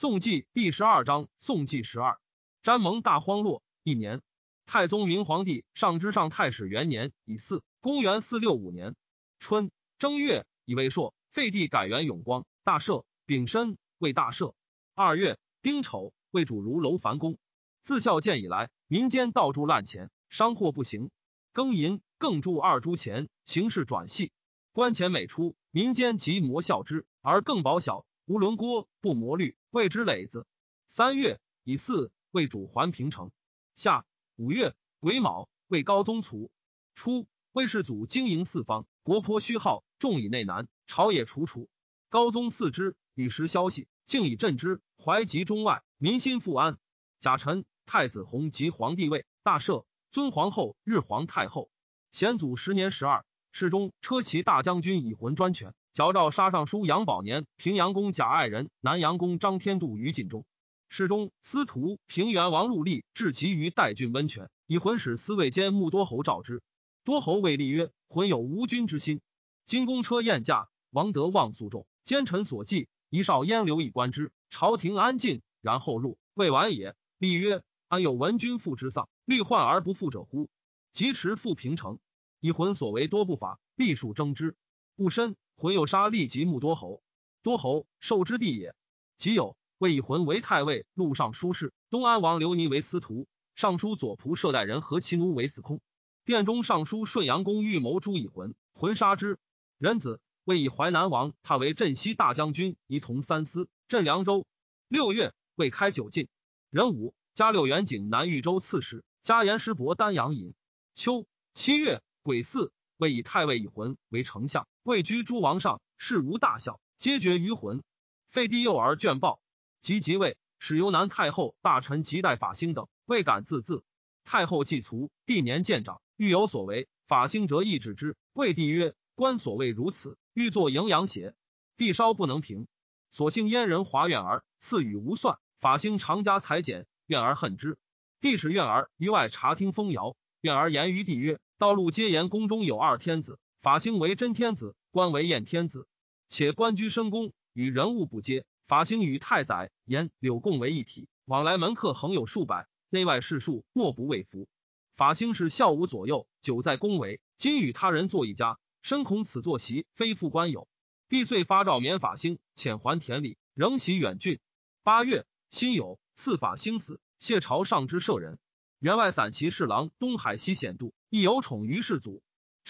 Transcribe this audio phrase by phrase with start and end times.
[0.00, 2.18] 宋纪第十二章，宋纪十二，
[2.62, 4.22] 詹蒙大荒落一年，
[4.64, 8.96] 太宗明皇帝上之上太史元年乙巳，公元四六五年
[9.40, 13.04] 春正月，以为朔，废帝改元永光，大赦。
[13.26, 14.54] 丙申，为大赦。
[14.94, 17.36] 二月丁丑，为主如楼凡公。
[17.82, 21.10] 自孝建以来，民间盗铸滥钱，商货不行。
[21.52, 24.32] 庚寅，更铸二铢钱，形势转细。
[24.72, 30.46] 官钱每出，民间即磨效之，而更薄小，无轮郭，不磨绿，谓之累子。
[30.86, 33.30] 三月乙巳，为主还平城。
[33.74, 34.04] 夏
[34.36, 36.50] 五月癸卯，为高宗卒。
[36.94, 41.68] 初，魏世祖经营四方，国颇虚耗，众以内难，朝野楚楚。
[42.08, 42.96] 高宗四之。
[43.14, 46.78] 与时消息，竟以镇之，怀集中外，民心复安。
[47.18, 51.70] 甲辰，太子弘及皇帝位，大赦，尊皇后，日皇太后。
[52.12, 60.46] 显祖十年十二，世中车骑大将军以魂专权，矫诏杀尚书杨宝年、平阳公贾爱人、南阳公张天度于禁中。
[60.88, 66.62] 世中司徒平原王陆立至急于代郡温泉，以魂使司卫监穆多侯召之。
[67.04, 69.20] 多侯谓立曰：“魂有无君之心。”
[69.66, 72.88] 金公车宴驾，王德望诉众，奸臣所忌。
[73.10, 76.94] 一少焉留以观之，朝廷安静，然后入，未晚也。
[77.18, 80.48] 立曰：安有闻君父之丧，虑患而不复者乎？
[80.92, 81.98] 及持复平城，
[82.40, 84.56] 以魂所为多不法，必数争之。
[84.96, 87.02] 戊申，魂有杀立即木多侯，
[87.42, 88.74] 多侯受之地也。
[89.18, 95.82] 即有魏以魂为太尉，录尚书事，东安王刘尼为司徒，尚书左仆射代人何其奴为司空。
[96.24, 99.38] 殿中尚书顺阳公预谋诛以魂，魂杀之。
[99.76, 100.18] 人子。
[100.44, 104.46] 为以淮南王，他为镇西大将军，仪同三司，镇凉州。
[104.88, 106.28] 六月，未开九进。
[106.70, 110.54] 壬午，加六元景南豫州刺史，加言师伯丹阳尹。
[110.94, 117.82] 秋七月，癸巳，为以太尉以魂为丞相，位居诸王上，事无大小，皆决于魂。
[118.30, 119.42] 废帝幼儿卷报，
[119.82, 123.84] 及即位，使由南太后大臣及代法兴等，未敢自自。
[124.24, 128.16] 太后既卒，帝年渐长，欲有所为，法兴则亦止之。
[128.32, 131.34] 谓帝曰：“官所谓如此。”欲作营养血，
[131.76, 132.66] 帝稍不能平，
[133.10, 135.38] 所幸燕人华苑儿赐予无算。
[135.60, 137.76] 法兴常加裁减，苑儿恨之。
[138.20, 145.86] 帝使怨儿于外察听风谣，怨儿言于帝曰：“道路皆言宫中有二天子，法兴为真天子，官为燕天子。
[146.28, 148.46] 且官居深宫，与人物不接。
[148.66, 154.48] 法兴与太宰颜柳共为一体，往来门客恒有数百，内外士庶莫不畏服。
[154.96, 160.66] 法兴是孝武左右，久在宫闱，今与他人坐一家。”深恐此坐席非复官有，
[161.10, 164.40] 帝遂发诏免法兴，遣还田里，仍袭远郡。
[164.82, 168.38] 八月，辛酉，赐法兴死，谢朝上之舍人。
[168.78, 172.22] 员外散骑侍郎东海西显度亦有宠于世祖，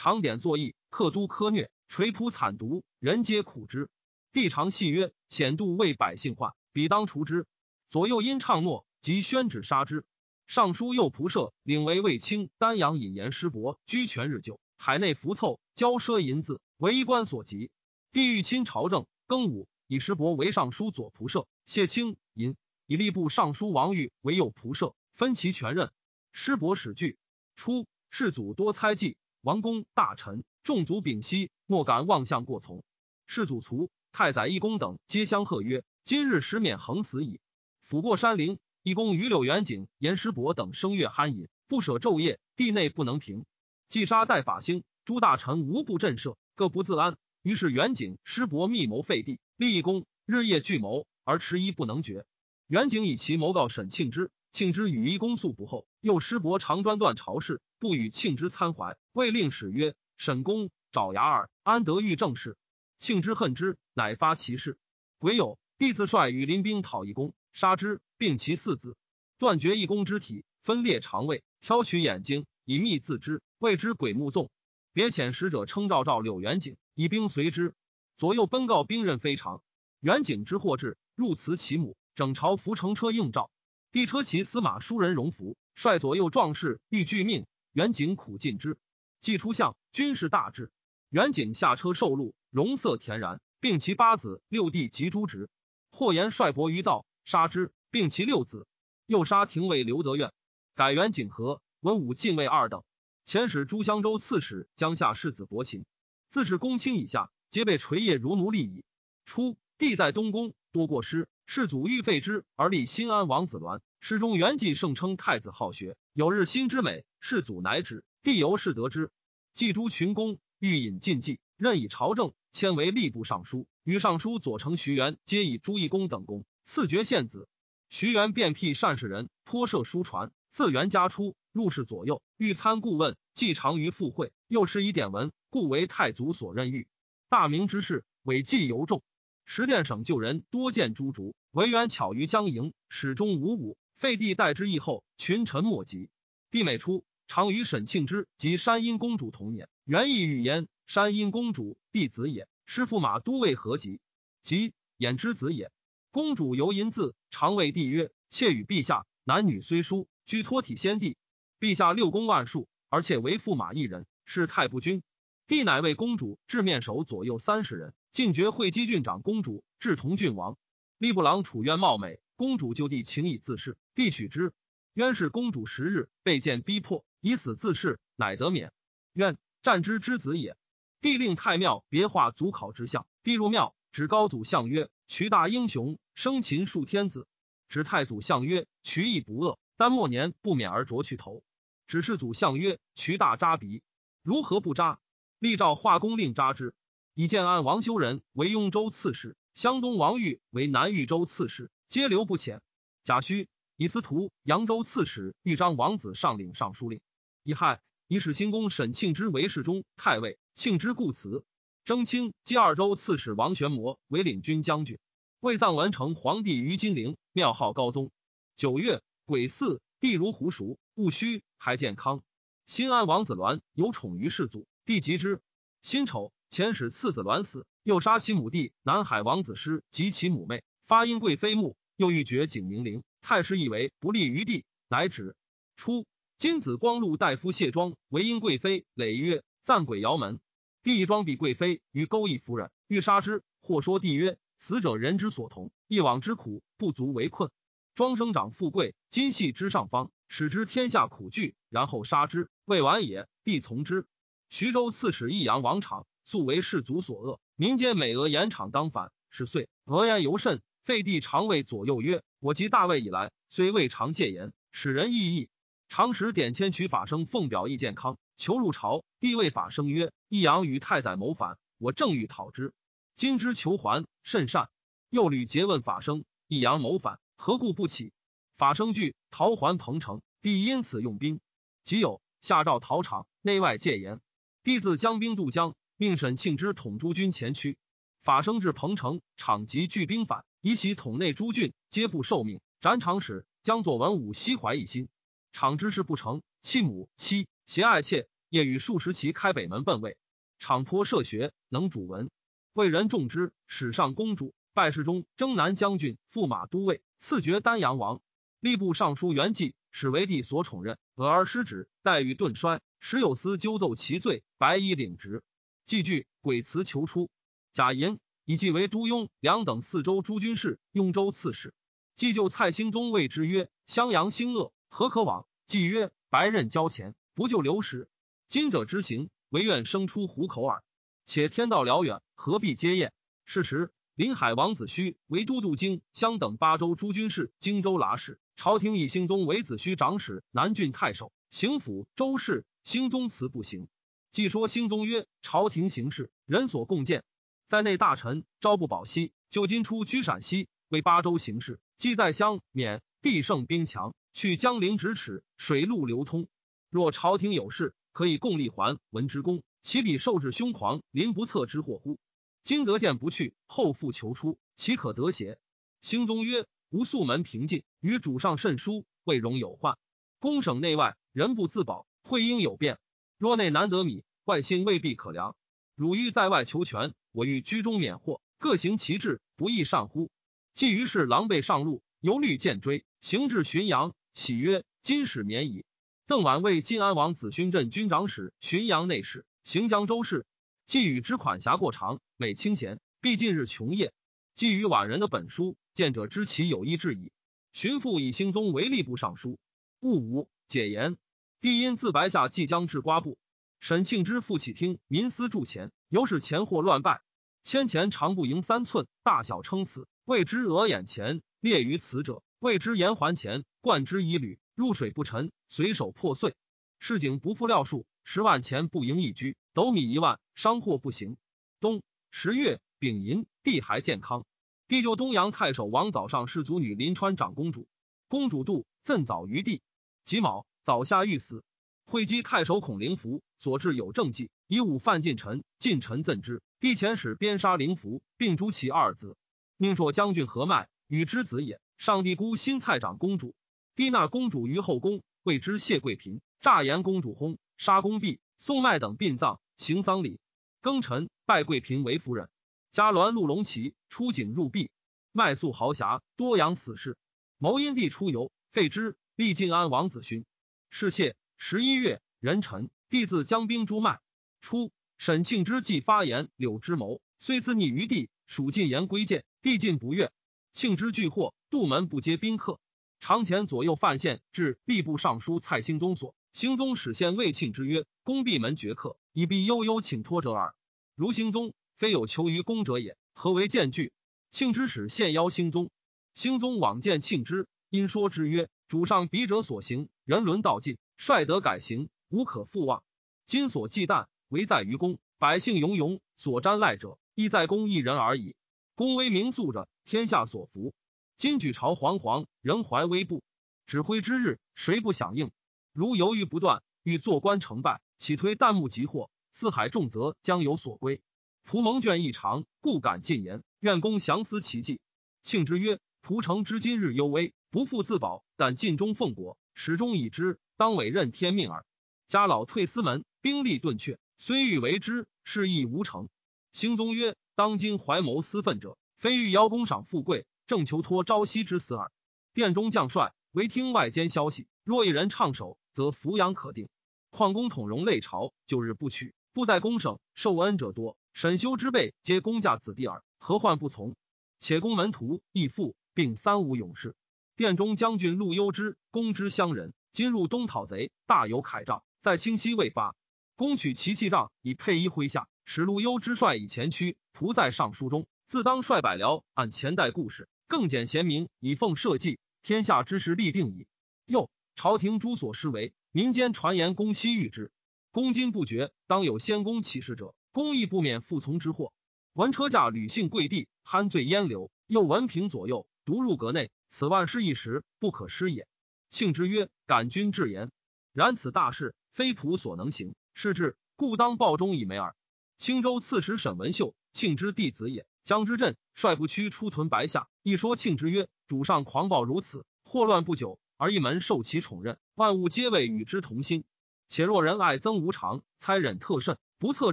[0.02, 3.90] 常典作义，克都苛虐，垂仆惨毒，人皆苦之。
[4.32, 7.46] 帝常戏曰：“显度为百姓患，彼当除之。”
[7.90, 10.06] 左右因唱诺，即宣旨杀之。
[10.46, 14.58] 尚书右仆射领为卫青丹阳引言师伯，居权日久。
[14.78, 17.70] 海内浮凑，骄奢淫字，为衣冠所及。
[18.10, 22.56] 帝欲亲朝政，庚午，以师伯为尚书左仆射，谢清尹，
[22.86, 25.92] 以吏部尚书王玉为右仆射，分其权任。
[26.32, 27.18] 师伯始惧。
[27.54, 32.84] 初，世祖多猜忌，王公大臣众族屏息，莫敢妄向过从。
[33.26, 37.40] 世祖卒，太宰义公等皆相贺曰：“今日实免横死矣。”
[37.82, 43.46] 抚过山陵，义公与柳元景、严师伯等声乐酣饮，不舍昼夜，地内不能平。
[43.88, 47.16] 既杀代法兴，诸大臣无不震慑，各不自安。
[47.40, 52.26] 于是元景、师伯密谋废帝，立一公，日夜聚谋，而迟疑不能决。
[52.66, 58.98] 元景以其谋告沈庆之，庆之与一公诉不厚，又师伯常专断朝事，不与庆之参怀。
[59.12, 62.56] 未令使曰：“沈公爪牙耳，安得遇正事？”
[62.98, 64.76] 庆之恨之，乃发其事。
[65.18, 68.96] 癸酉，弟子率羽林兵讨一公，杀之，并其四子，
[69.38, 73.42] 断绝一公之体，分裂肠胃，挑取眼睛，以密自之。
[73.58, 74.50] 谓之鬼目纵，
[74.92, 77.74] 别遣使者称赵赵柳元景，以兵随之。
[78.16, 79.62] 左右奔告兵刃非常。
[80.00, 83.50] 元景之祸至，入祠其母，整朝扶乘车应召。
[83.92, 87.46] 帝车骑司马书人荣服，率左右壮士欲拒命。
[87.72, 88.78] 元景苦尽之。
[89.20, 90.70] 既出相，军事大治。
[91.08, 95.50] 元景下车受禄，容色恬然，并其八子六弟及诸侄。
[95.90, 98.68] 或言率伯于道，杀之，并其六子。
[99.06, 100.32] 又杀廷尉刘德愿，
[100.76, 102.84] 改元景和文武禁卫二等。
[103.26, 105.84] 遣使诸襄州刺史江夏世子伯禽，
[106.28, 108.84] 自是公卿以下，皆被垂业如奴隶矣。
[109.24, 113.80] 初，帝在东宫，多过失，世祖欲废之，而立新安王子鸾。
[113.98, 118.04] 诗中元纪盛称太子好学，有日新之美，世祖乃止。
[118.22, 119.10] 帝由是得之。
[119.52, 123.66] 祭诸群公，欲引禁忌，任以朝政，迁为吏部尚书。
[123.82, 127.48] 与尚书左丞徐元皆以朱义公等功，赐爵献子。
[127.88, 136.86] 徐元便辟善士人，颇设书传，自元家出，入室左右，欲参顾问，既长于赴会，又施以典文，故为太祖所任御。
[137.28, 139.02] 大明之事，伪计尤重。
[139.52, 143.76] 十殿省旧人多见诸竹，惟元巧于将营，始终无武。
[143.96, 146.08] 废帝代之役后，群臣莫及。
[146.52, 149.68] 帝每出，常与沈庆之及山阴公主同年。
[149.84, 153.98] 元义语言，山阴公主弟子也，师驸马都尉何及，
[154.40, 155.72] 及衍之子也。
[156.12, 161.16] 公主尤淫字，常谓帝曰：“妾与陛下男女虽殊，居托体先帝。
[161.58, 165.02] 陛下六宫万数，而且为驸马一人，是太不君。”
[165.48, 170.58] 帝乃为公主置面首左右三十人，进爵会稽郡长公主，至同郡王。
[170.98, 174.52] 吏部郎楚渊貌美，公主就地请以自侍，帝取之。
[174.94, 178.72] 渊是公主十日被见逼迫，以死自侍，乃得免。
[179.12, 180.56] 渊战之之子也。
[181.00, 183.06] 帝令太庙别画祖考之像。
[183.22, 187.28] 帝入庙，指高祖相曰：“渠大英雄，生擒数天子。”
[187.68, 191.44] 指太祖相曰：“渠亦不恶，但末年不免而啄去头。”
[191.86, 193.82] 指世祖相曰：“渠大扎鼻，
[194.22, 194.98] 如何不扎？”
[195.38, 196.74] 立诏画工令扎之。
[197.20, 202.60] 以建安王修仁为雍州刺史，湘东王玉为南豫州刺史，皆留不遣。
[203.04, 203.46] 贾诩。
[203.76, 207.02] 以司徒扬州刺史豫章王子上领尚书令。
[207.42, 210.38] 乙亥，以使新公沈庆之为侍中、太尉。
[210.54, 211.44] 庆之故辞。
[211.84, 214.98] 征清击二州刺史王玄谟为领军将军。
[215.40, 218.10] 魏葬文成皇帝于金陵，庙号高宗。
[218.56, 222.22] 九月癸巳，帝如胡熟，戊戌，还健康。
[222.64, 225.42] 新安王子鸾有宠于世祖，帝及之。
[225.82, 233.04] 辛丑，遣使次子鸾死，又杀其母弟南海王子师及其母妹，发因贵妃墓，又欲绝景宁陵。
[233.22, 235.36] 太师以为不利于帝，乃止。
[235.76, 236.06] 初，
[236.36, 240.40] 金子光禄大夫谢庄为因贵妃，累曰：“赞鬼窑门。”
[240.82, 243.44] 帝庄比贵妃于勾弋夫人，欲杀之。
[243.62, 247.50] 或说帝曰：“死者人之所同，一往之苦不足为困。
[247.94, 254.06] 庄生长富贵，今系之上方，使之天下苦惧，然后杀之，未晚也。”帝从之。
[254.48, 260.62] 徐州刺史益阳王昶素为士族所恶，民间美俄言昶当反，十岁俄言尤甚。
[260.84, 265.48] 废帝常谓左右曰：“我及大魏以来，虽未尝戒言，使人异议。
[265.88, 269.04] 常使典签取法生奉表意健康，求入朝。
[269.18, 272.74] 帝谓法生曰：‘益阳与太宰谋反，我正欲讨之。
[273.16, 274.68] 今之求还，甚善。’
[275.10, 278.12] 又屡诘问法生：‘益阳谋反，何故不起？’
[278.56, 280.22] 法生惧，逃还彭城。
[280.42, 281.40] 帝因此用兵。
[281.82, 284.20] 即有下诏逃场，内外戒严。
[284.62, 287.76] 帝自将兵渡江，命沈庆之统诸军前驱。
[288.22, 292.62] 法生至彭城，场即聚兵反。”以其统内诸郡，皆不受命。
[292.80, 295.10] 斩场使将作文武悉怀一心。
[295.52, 300.16] 场之事不成，弃母妻，携爱妾，夜与数十骑开北门奔魏。
[300.58, 302.30] 场颇涉学，能主文，
[302.72, 303.52] 为人重之。
[303.66, 308.22] 史上公主拜侍中、征南将军、驸马都尉，赐爵丹阳王。
[308.62, 310.96] 吏部尚书元济，使为帝所宠任。
[311.16, 312.80] 俄而失职，待遇顿衰。
[313.00, 315.42] 时有司纠奏其罪，白衣领职。
[315.90, 317.30] 既惧鬼辞求出。
[317.72, 318.20] 贾寅。
[318.44, 321.74] 以继为都雍、两等四州诸军事，雍州刺史。
[322.14, 328.08] 既就蔡兴宗谓之曰：“襄阳兴恶，何可往？”既曰：“白刃交钱，不就流矢。
[328.46, 330.84] 今者之行，唯愿生出虎口耳。
[331.24, 333.12] 且天道辽远，何必接验？”
[333.44, 338.38] 是时，临海王子胥为都督京襄等八州诸军事、荆州剌史。
[338.54, 342.64] 朝廷以兴宗为子胥长史、南郡太守、行府周氏。
[342.84, 343.88] 兴宗辞不行。
[344.30, 347.24] 既说兴宗曰：“朝廷行事，人所共见。”
[347.66, 351.80] 在内大臣朝不保夕，就今出居陕西，为八州行事。
[351.96, 356.46] 既在乡免，地胜兵强，去江陵咫尺，水陆流通。
[356.90, 362.20] 若朝廷有事，可以共立还文之功，岂比受制凶狂，临不测之祸乎？
[362.62, 365.58] 今得见不去，后复求出，岂可得邪？
[366.02, 369.98] 兴宗曰：“吾素门平静，与主上甚疏，未容有患。
[370.38, 373.00] 公省内外，人不自保，会应有变。
[373.40, 375.56] 若内难得米，外心未必可量。
[375.94, 380.30] 汝欲在外求全。”我欲居中免祸，各行其志，不亦善乎？
[380.74, 385.86] 既于是狼狈上路，犹虑见追，行至浔阳，喜曰：“今始免矣。”
[386.28, 390.44] 邓琬为晋安王子勋镇军长史、浔阳内史、行江州事。
[390.84, 394.12] 既与之款辖过长，每清闲，必近日穷夜。
[394.54, 397.32] 既与宛人的本书，见者知其有意志矣。
[397.72, 399.58] 荀父以兴宗为吏部尚书。
[400.00, 401.16] 戊午，解言。
[401.60, 403.36] 帝因自白下即将至瓜部。
[403.80, 407.22] 沈庆之复起听民私铸钱，由是钱货乱败。
[407.62, 410.08] 千钱长不盈三寸，大小称此。
[410.24, 416.54] 谓之额眼钱列于此者，谓之言还钱，贯之以履，入水不沉，随手破碎。
[416.98, 421.36] 市井不复料数，十万钱不盈一居，斗米一万，商货不行。
[421.78, 424.46] 冬十月丙寅，地还健康。
[424.88, 427.86] 帝就东阳太守王早上世祖女临川长公主，
[428.28, 429.82] 公主杜赠早于帝。
[430.24, 431.64] 己卯，早下欲死。
[432.06, 436.60] 会稽太守孔灵符所至有政绩，以武犯近臣，近臣赠之。
[436.80, 439.36] 帝遣使鞭杀灵符，并诛其二子。
[439.76, 441.80] 宁朔将军何迈与之子也。
[441.98, 443.54] 上帝姑新蔡长公主，
[443.94, 446.40] 帝纳公主于后宫，谓之谢贵嫔。
[446.60, 450.40] 诈言公主薨，杀公毕，宋迈等殡葬，行丧礼。
[450.82, 452.48] 庚辰，拜贵嫔为夫人。
[452.90, 454.90] 嘉鸾陆龙旗出警入壁，
[455.30, 457.16] 麦粟豪侠多扬死士。
[457.58, 460.44] 谋因帝出游，废之，立晋安王子勋。
[460.90, 464.20] 是谢十一月，壬辰，帝自将兵诛麦。
[464.60, 470.30] 初，沈庆之既发言，柳之谋虽自逆于帝，属进言归谏，帝进不悦。
[470.72, 472.78] 庆之拒祸，杜门不接宾客。
[473.20, 480.74] 长前左右犯县至吏部尚书蔡兴宗所，兴宗使县魏庆之曰：“公闭门绝客，以必悠悠请托者耳。
[481.14, 484.14] 如兴宗。”非有求于公者也，何为见拒？
[484.50, 485.90] 庆之使献邀兴宗，
[486.32, 493.02] 兴宗往见庆之，因说之曰：“主上笔者所行，人伦道尽，率德改行，无可复望。
[493.46, 495.18] 今所忌惮，唯在于公。
[495.38, 498.54] 百姓庸庸，所瞻赖者，亦在公一人而已。
[498.94, 500.94] 公威名肃者，天下所服。
[501.36, 503.42] 今举朝惶惶，人怀危怖，
[503.86, 505.50] 指挥之日，谁不响应？
[505.92, 509.32] 如犹豫不断，欲坐观成败，岂推旦暮急祸？
[509.50, 511.20] 四海重则将有所归。”
[511.66, 513.64] 蒲蒙卷异常，故敢进言。
[513.80, 515.00] 愿公详思其计。
[515.42, 521.84] 庆之曰：“蒲城之今日忧危，不复自保，但尽忠奉国，始终已之，当委任天命耳。
[522.26, 526.28] 家老退司门，兵力顿却，虽欲为之，事亦无成。”
[526.72, 532.12] 兴宗曰：“当今怀谋私愤者，非欲邀功赏富贵，正求托朝夕之死耳。
[532.54, 536.88] 殿中将帅唯听外间消息，若一人唱首，则扶养可定。
[537.30, 544.16] 况公统容累朝，旧日不取，不在公省，受恩者多。”沈修之辈皆公家子弟耳，何患不从？
[544.58, 547.14] 且公门徒义父，并三五勇士。
[547.60, 553.14] 殿中将军陆攸之，公之乡人，今入东讨贼，大有铠仗，在清溪未发。
[553.54, 557.18] 公取其器仗以配衣麾下，使陆攸之率以前驱。
[557.34, 562.38] 仆在尚书中，自当率百僚按前代故事，更简贤明，以奉社稷。
[562.62, 563.86] 天下之时立定矣。
[564.24, 567.70] 又朝廷诸所施为，民间传言公西遇之。
[568.10, 570.34] 公今不绝，当有先公启事者。
[570.52, 571.92] 公亦不免复从之祸。
[572.32, 576.70] 闻车驾屡幸跪地，酣醉烟流，又闻平左右，独入阁内。
[576.90, 578.66] 此万事一时，不可失也。
[579.10, 580.72] 庆之曰：“感君至言，
[581.12, 583.14] 然此大事，非仆所能行。
[583.32, 585.14] 是至，故当报忠以美耳。”
[585.56, 588.06] 青州刺史沈文秀，庆之弟子也。
[588.24, 596.64] 江之镇率不屈出屯白下，一说庆之曰：“主上狂暴如此，祸乱不久，而一门受其宠任，万物皆为与之同心。
[597.06, 599.92] 且若人爱憎无常，猜忍特甚，不测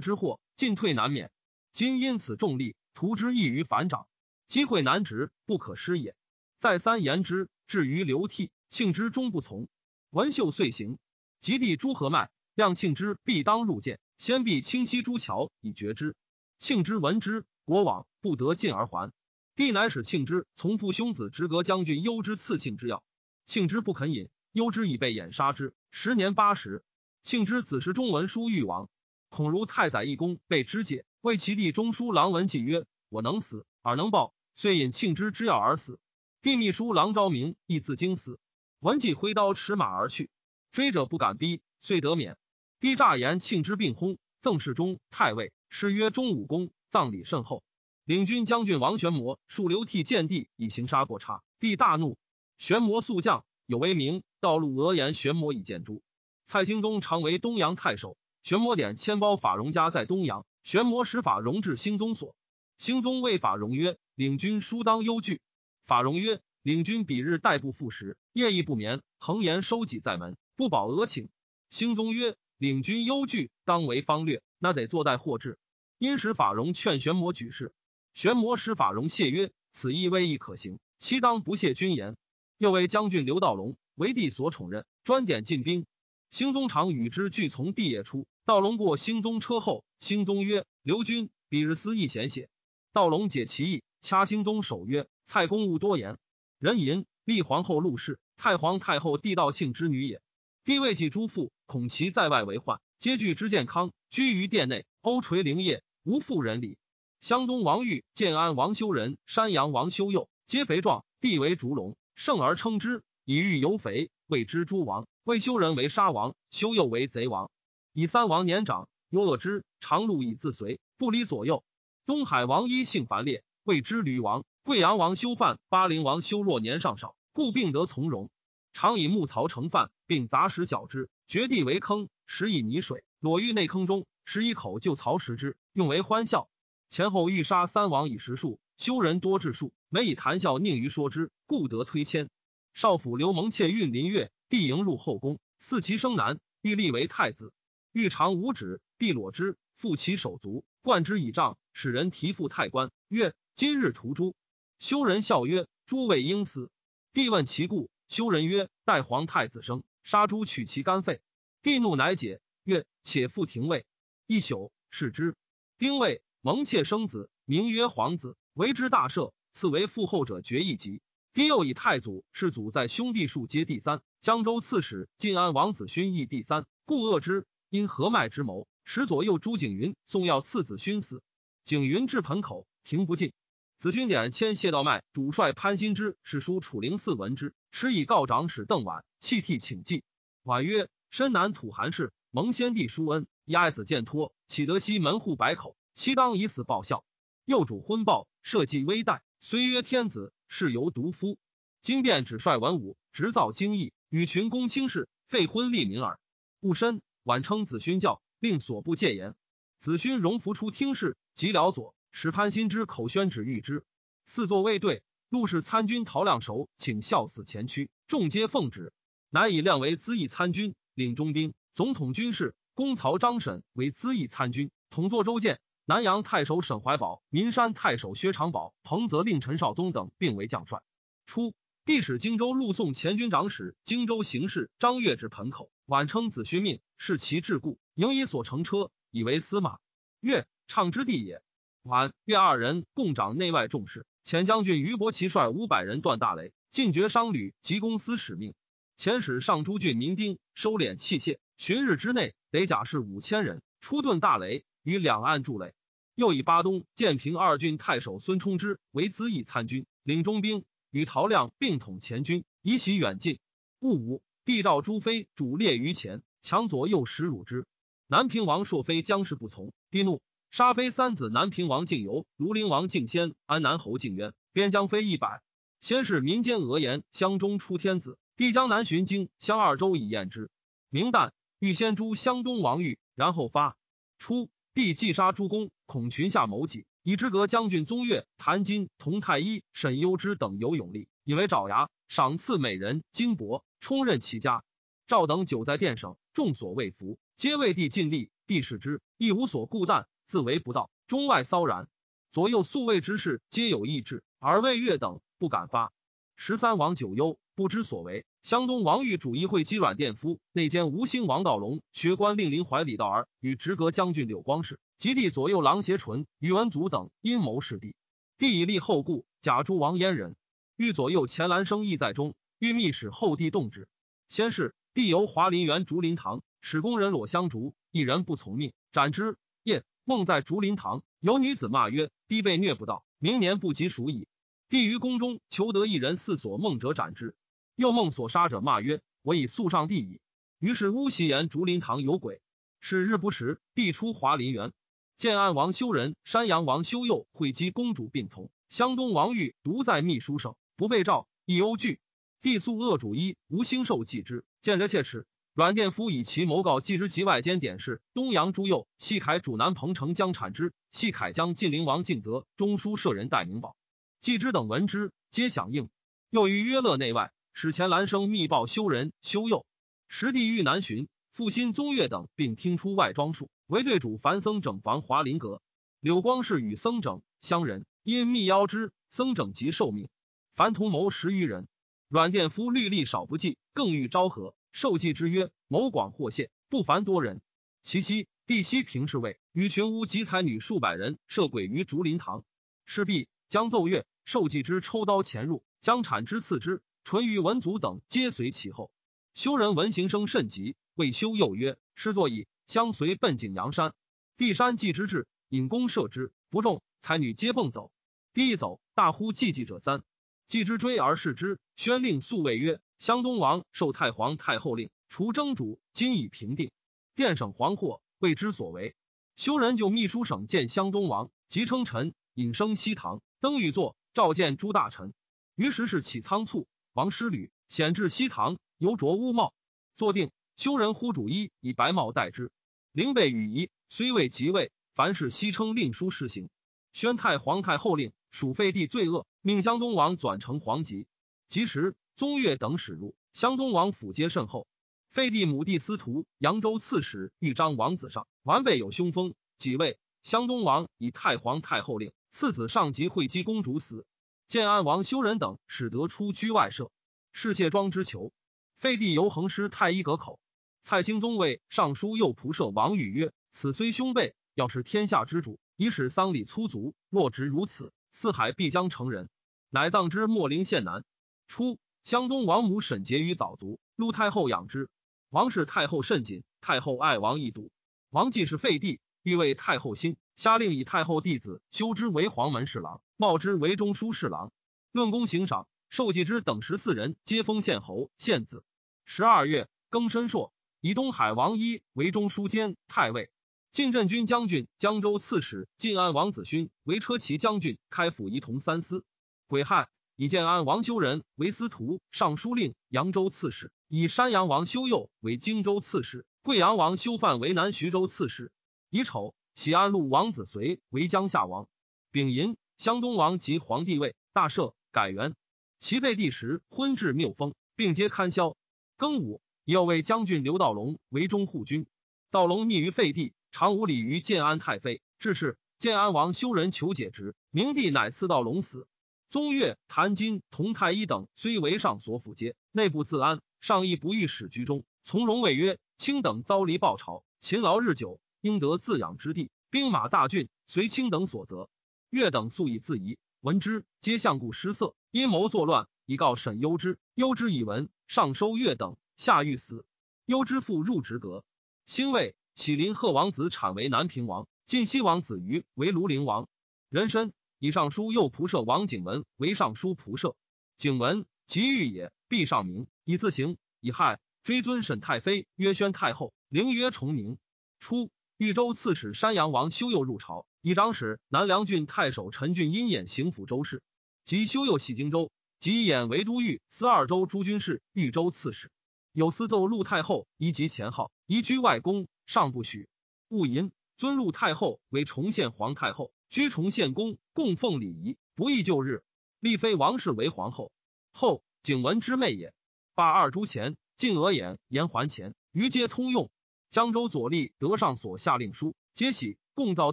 [0.00, 1.30] 之祸。”进退难免，
[1.72, 4.08] 今因此重利，图之易于反掌，
[4.48, 6.16] 机会难值，不可失也。
[6.58, 9.68] 再三言之，至于流涕，庆之终不从。
[10.10, 10.98] 文秀遂行，
[11.38, 16.16] 及弟朱和迈，亮庆之必当入见，先必清溪朱桥以绝之。
[16.58, 19.12] 庆之闻之，国往不得进而还。
[19.54, 23.04] 帝乃使庆之从父兄子直阁将军幽之赐庆之药，
[23.46, 25.74] 庆之不肯饮，幽之已被掩杀之。
[25.92, 26.82] 时年八十，
[27.22, 28.88] 庆之子时中文书欲亡。
[29.28, 36.00] 孔如太宰一公被肢解，为其弟中书郎文纪曰：“我能死而能报，遂引庆之之药而死。”
[36.40, 38.38] 帝秘书郎昭明亦自惊死。
[38.78, 40.30] 文纪挥刀持马而去，
[40.70, 42.36] 追者不敢逼，遂得免。
[42.78, 47.64] 帝诈言庆之病薨，赠侍中、太尉，谥曰忠武公，葬礼甚厚。
[48.04, 51.42] 领军将军王玄谟数流涕见帝，以行杀过差。
[51.58, 52.16] 帝大怒，
[52.56, 56.02] 玄谟速降，有威名，道路讹言玄谟以见诛。
[56.46, 58.16] 蔡兴宗常为东阳太守。
[58.44, 62.36] 玄谟点千包法荣家在东阳，玄谟使法荣至兴宗所。
[62.78, 65.40] 兴宗谓法荣曰：“领军殊当忧惧。”
[65.88, 71.30] 法荣曰：“领军比日待不复食，夜亦不眠，恒言收己在门，不保额请。”
[71.70, 75.58] 兴宗曰：“领军忧惧，当为方略，那得坐待获至。”
[75.96, 77.72] 因使法荣劝玄谟举事，
[78.12, 82.18] 玄谟使法荣谢曰：“此意未亦可行，其当不谢君言。”
[82.58, 85.86] 又为将军刘道隆为帝所宠任，专点进兵。
[86.28, 92.50] 兴宗常与之俱从地野出，道隆过兴宗车后，兴宗曰：“刘君，彼日思亦贤写。”
[92.92, 96.16] 道隆解其意，掐兴宗手曰：“蔡公勿多言。
[96.58, 100.22] 人淫立皇后陆氏，太皇太后帝道庆之女也。
[100.64, 106.78] 帝未继诸父，恐其在外为患，皆惧之健康，居于殿内，欧垂灵业，无妇人礼。
[107.20, 115.06] 湘东王玉、建安王修仁、山阳王修佑，皆肥壮，帝为烛龙，盛而称之，以欲犹肥，谓之诸王。
[115.24, 117.50] 魏修仁为杀王，修佑为贼王。
[117.92, 121.64] 以三王年长，忧恶之，常路以自随，不离左右。
[122.06, 128.28] 东海王一性繁烈，谓之吕王，贵阳王修范、巴陵王修若年尚少，故病得从容。
[128.74, 136.50] 常以木槽盛饭，并杂石搅之，掘地为坑，食以泥水，裸于内坑中，食一口就槽食之，用为欢笑。
[136.90, 142.28] 前后欲杀三王以食数，修人多治数，每以谈笑宁于说之，故得推迁。
[142.74, 147.54] 少府刘蒙妾运林月，帝迎入后宫，赐其生男，欲立为太子。
[147.92, 152.90] 欲长五指，帝裸之，复其手足，冠之以杖，使人提复太官。
[153.08, 154.36] 曰：今日屠诸。
[154.78, 156.70] 修人笑曰：“诸位应死。”
[157.12, 161.20] 帝问其故，修人曰：“待皇太子生，杀猪取其肝肺。”
[161.62, 163.86] 帝怒，乃解曰：“且复廷尉。”
[164.26, 165.36] 一宿，视之。
[165.78, 169.32] 丁未，蒙妾生子，名曰皇子，为之大赦。
[169.52, 171.02] 赐为父后者爵一级。
[171.32, 177.46] 帝又以太祖世祖在兄弟数皆第三，江州刺史晋安王子勋亦第三，故恶之。
[177.68, 181.22] 因合脉之谋，使左右朱景云送药赐子勋死。
[181.64, 183.32] 景云至盆口，停不进。
[183.78, 190.02] 子勋点牵谢道脉，主帅潘心之使书楚灵寺闻之，持以告长史邓婉，泣涕请祭。
[190.42, 195.76] 婉曰：“深南土寒士，蒙先帝殊恩，以爱子见托，岂得悉门户百口？
[195.94, 197.04] 其当以死报效。
[197.44, 201.38] 幼主昏暴，社稷危殆，虽曰天子，是犹独夫。
[201.80, 206.18] 今便只率文武，直造精义，与群公卿士，废昏立民耳。
[206.58, 209.36] 勿深。”晚称子勋教，令所部戒言。
[209.78, 211.94] 子勋荣服出听事，即辽左。
[212.20, 213.84] 使潘心之口宣旨谕之。
[214.26, 218.92] 四座卫队，陆氏参军陶亮守，请效死前驱，众皆奉旨。
[219.30, 222.56] 乃以亮为资议参军，领中兵，总统军事。
[222.74, 225.60] 公曹张审为资议参军，统坐州建。
[225.84, 230.82] 南阳太守沈怀宝、岷山太守薛长宝、彭泽令陈少宗等并为将帅。
[231.24, 235.70] 初，帝使荆州陆送前军长史、荆州行事张悦至盆口。
[235.86, 239.78] 晚称子勋命，是其志故，迎以所乘车，以为司马。
[240.18, 241.44] 越畅之地也。
[241.88, 244.06] 晚越二人共掌内外重事。
[244.22, 248.54] 前将军于伯奇率五百人断大雷，进爵商旅及公司使命。
[248.96, 255.72] 前使上诸郡民丁收敛器械，旬日之内得甲士五千人，出遁大雷，于两岸筑垒。
[256.14, 263.38] 又以巴东建平二郡太守孙冲之为资议参军，领中兵，与陶亮并统前军，以袭远近。
[263.80, 264.22] 戊午。
[264.44, 267.66] 帝召朱飞主列于前，强左右使辱之。
[268.06, 271.30] 南平王朔飞将士不从，帝怒，杀飞三子。
[271.30, 275.42] 南平王敬游、庐陵王敬先、安南侯敬渊，边疆飞一百。
[275.80, 280.50] 先是民间讹言，乡中出天子，帝江南巡京，襄二州以验之。
[280.90, 283.76] 明旦，欲先诛湘东王玉，然后发。
[284.18, 293.62] 初，帝既杀诸公，恐群下谋己，以之阁将军宗岳、谭金、同太医沈攸之等有勇力，以为爪牙，赏赐美人金帛。
[293.80, 294.64] 充任其家，
[295.06, 298.30] 赵等久在殿省，众所未服，皆为帝尽力。
[298.48, 301.88] 帝视之，亦无所顾惮，自为不道，中外骚然。
[302.32, 305.90] 左右宿卫之事，皆有意志，而魏越等不敢发。
[306.36, 308.26] 十三王九忧，不知所为。
[308.42, 317.96] 湘东王玉主议会稽阮殿夫，内监吴兴王道隆，学官令林怀李道儿与直阁将军柳光世，及帝左右郎协纯、宇文祖等阴谋弑帝。
[318.36, 320.36] 帝以立后故，假诸王阉人。
[320.76, 322.34] 欲左右钱兰生意在中。
[322.58, 323.88] 欲密使后帝动之。
[324.28, 329.38] 先是，帝游华林园竹林堂，使工人裸香烛，一人不从命，斩之。
[329.62, 334.26] 夜梦在竹林堂，有女子骂曰：“帝被虐不道，明年不及鼠矣。”
[334.70, 337.36] 帝于宫中求得一人似所梦者，斩之。
[337.76, 340.22] 又梦所杀者骂曰：“我已诉上帝矣。”
[340.60, 342.40] 于是巫习言竹林堂有鬼。
[342.80, 344.72] 是日不时，帝出华林园，
[345.18, 352.00] 建安王修仁、山阳王修佑会稽公主并从，湘东王玉独在秘书省，不被召，亦忧惧。
[352.40, 355.26] 帝素恶主一无兴寿继之，见着切齿。
[355.58, 358.00] 阮殿夫以其谋告继之及外间典事。
[358.14, 363.74] 东阳朱佑、西凯主南彭城将产之，西凯将晋灵王敬泽中书舍人戴明宝、
[364.20, 365.90] 继之等闻之，皆响应。
[366.30, 369.66] 又于约勒内外使前兰生密报修人修佑。
[370.06, 375.60] 时帝欲南巡，复兴宗岳等，并听出外庄术，为对主樊僧整房华林阁。
[375.98, 380.08] 柳光是与僧整乡人，因密邀之，僧整即受命。
[380.54, 381.66] 樊同谋十余人。
[382.06, 384.54] 阮殿夫律例少不记，更欲昭和。
[384.72, 387.40] 受祭之曰：“谋广获谢，不凡多人。”
[387.82, 392.44] 其妻帝西平侍卫与群巫及才女数百人设鬼于竹林堂。
[392.86, 396.82] 事毕，将奏乐，受祭之抽刀潜入，将产之刺之。
[397.04, 398.90] 淳于文祖等皆随其后。
[399.34, 403.94] 修人闻行声甚急，谓修又曰：“师作矣。”相随奔景阳山。
[404.36, 406.82] 帝山祭之至，引弓射之，不中。
[407.00, 407.90] 才女皆蹦走。
[408.34, 410.02] 帝一走，大呼祭祭者三。
[410.48, 416.70] 继之追而视之，宣令宿卫曰：“湘东王受太皇太后令，除征主，今已平定。
[417.14, 418.96] 殿省惶惑，未知所为。
[419.36, 425.12] 修人就秘书省见湘东王，即称臣，引升西堂，登御座，召见诸大臣。
[425.54, 429.52] 于时是起仓促，王师旅显至西堂，犹着乌帽，
[429.96, 430.30] 坐定。
[430.56, 432.50] 修人呼主衣，以白帽代之。
[432.92, 436.48] 灵被羽仪，虽未即位，凡事悉称令书施行。
[436.94, 441.06] 宣太皇太后令，属废帝罪恶，命湘东王转成皇籍。
[441.46, 444.68] 及时，宗岳等使入，湘东王府皆甚厚。
[445.08, 449.98] 废帝母弟司徒、扬州刺史豫章王子上，完备有凶风，即位。
[450.20, 454.04] 湘东王以太皇太后令，次子上级惠姬公主死。
[454.48, 456.90] 建安王修仁等使得出居外舍，
[457.32, 458.34] 侍谢庄之囚。
[458.76, 460.38] 废帝由横师太医阁口。
[460.82, 469.30] 蔡兴宗为尚书右仆射王宇曰：“此虽兄辈，要是天下之主，以使丧礼粗俗，若直如此，四海必将成人。”
[469.70, 471.04] 乃葬之秣陵县南。
[471.46, 474.88] 初，湘东王母沈婕妤早卒，陆太后养之。
[475.30, 477.70] 王氏太后甚谨，太后爱王一笃。
[478.10, 484.52] 王既是废帝，欲为太后心，下令以太后弟子修之为黄门侍郎，茂之为中书侍郎。
[484.90, 488.64] 论功行赏，受祭之等十四人，皆封县侯、县子。
[489.04, 490.52] 十二月，庚申朔。
[490.80, 493.30] 以东海王一为中书监太尉，
[493.72, 499.04] 晋镇军将军、江州刺史晋安王子勋为车骑将军，开府仪同三司。
[499.48, 508.52] 癸亥，以建安王修仁为司徒、尚书令、扬州刺史；以山阳王修佑为荆州刺史，贵阳王修范为南徐州刺史。
[508.90, 511.66] 乙丑，喜安陆王子随为江夏王。
[512.10, 515.34] 丙寅，湘东王及皇帝位，大赦，改元。
[515.78, 518.56] 其废帝时，昏至谬封，并皆堪销。
[518.98, 519.40] 庚午。
[519.64, 521.86] 又为将军刘道隆为中护军，
[522.30, 525.02] 道隆逆于废帝，常无礼于建安太妃。
[525.18, 528.86] 至是，建安王修仁求解职，明帝乃赐道隆死。
[529.28, 534.86] 宗岳、谭金、同太医等虽为上所辅接，内部自安，上亦不欲使居中。
[535.02, 539.50] 从容谓曰：“卿等遭离暴朝，勤劳日久，应得自养之地。
[539.68, 541.68] 兵马大郡，随卿等所责。”
[542.08, 546.98] 岳等素以自疑，闻之，皆相顾失色，阴谋作乱，以告沈攸之。
[547.14, 548.96] 攸之以闻，上收岳等。
[549.18, 549.84] 下欲死，
[550.24, 551.44] 攸之父入职阁。
[551.84, 556.48] 兴魏，启临贺王子产为南平王，晋西王子瑜为庐陵王。
[556.88, 560.36] 人参以尚书右仆射王景文为尚书仆射。
[560.76, 563.56] 景文即欲也，必上名以自行。
[563.80, 567.38] 以害追尊沈太妃曰宣太后，陵曰崇宁。
[567.80, 573.82] 初，豫州刺史山阳王修佑入朝，以长史南梁郡太守陈俊因演行府周氏。
[574.24, 578.70] 及修佑喜荆州，即演为都御司二州诸军事、豫州刺史。
[579.12, 582.88] 有司奏陆太后移及前号，移居外宫，尚不许。
[583.28, 589.02] 勿淫，尊陆太后为崇献皇太后，居崇献公，供奉礼仪，不宜旧日。
[589.40, 590.72] 立妃王氏为皇后。
[591.12, 592.52] 后景文之妹也。
[592.94, 596.30] 罢二朱前，晋额眼，言还前，余皆通用。
[596.68, 599.92] 江州左吏得上所下令书，皆喜，共造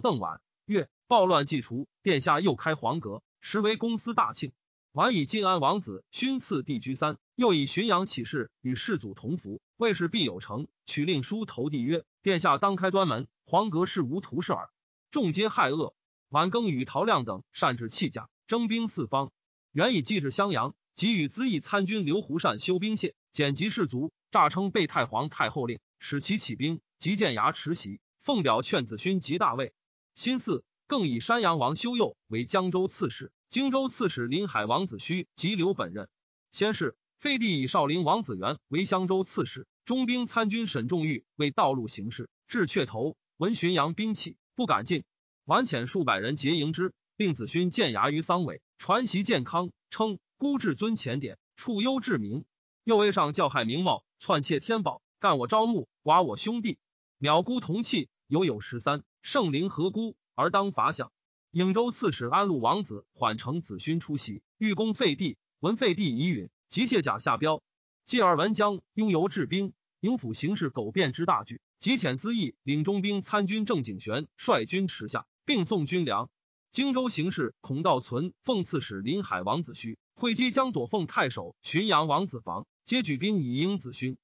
[0.00, 0.42] 邓婉。
[0.66, 4.52] 月暴乱既除，殿下又开皇阁，实为公司大庆。
[4.92, 10.68] 晚以晋安王子勋赐帝居三，又以浔阳起事与世祖同服，魏氏必有成。
[10.84, 14.68] 取令书投递曰：“殿下当开端门，皇阁事无图事耳。”
[15.10, 15.94] 众皆骇恶。
[16.36, 19.32] 晚更与陶亮等擅制弃甲，征兵四方。
[19.72, 29.72] 原以继至襄阳，即与资义参军刘胡善修兵械，减集士卒，诈称被太皇太后令，使其起兵，即建牙持袭，奉表劝子勋及大位。
[30.14, 33.32] 新四更以山阳王修佑为江州刺史。
[33.48, 36.06] 荆州刺史临海王子胥及刘本任。
[36.52, 45.02] 先是，废帝以少林王子元为襄州刺史，中兵参军沈仲玉为道路行事，至阙头，闻浔阳兵器，不敢进。
[45.46, 52.44] 晚遣数百人结迎之，令子勋建牙于桑尾，传习健康，称孤至尊前典，处优至明。
[52.82, 56.78] 又为上教害名貌，篡窃天宝，干我招募，剐我兄弟，
[57.20, 61.12] 藐孤同气，犹有十三，圣灵何辜而当罚享？
[61.52, 65.36] 颍州刺史安陆王子缓承子勋出席，欲攻废帝。
[65.60, 67.62] 闻废帝已允，即卸甲下标。
[68.04, 76.28] 继而闻将拥游治兵，营府行事苟变之大举，即遣资义领中兵参军郑景玄率军驰下，并送军粮。
[76.70, 84.18] 荆州形势孔道存奉刺史临海王子胥，会稽江左奉太守浔阳王子房，皆举兵以应子勋。